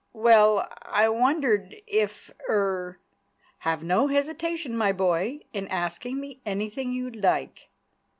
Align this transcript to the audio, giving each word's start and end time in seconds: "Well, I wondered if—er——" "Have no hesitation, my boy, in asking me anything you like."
"Well, 0.13 0.67
I 0.81 1.09
wondered 1.09 1.75
if—er——" 1.85 2.97
"Have 3.59 3.83
no 3.83 4.07
hesitation, 4.07 4.75
my 4.75 4.91
boy, 4.91 5.41
in 5.53 5.67
asking 5.67 6.19
me 6.19 6.41
anything 6.43 6.91
you 6.91 7.11
like." 7.11 7.69